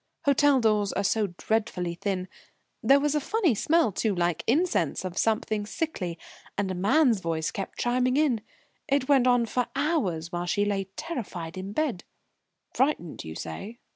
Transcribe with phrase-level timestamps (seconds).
[0.25, 2.27] Hotel doors are so dreadfully thin.
[2.81, 6.17] There was a funny smell too, like incense of something sickly,
[6.57, 8.41] and a man's voice kept chiming in.
[8.87, 12.03] It went on for hours, while she lay terrified in bed"
[12.73, 13.77] "Frightened, you say?"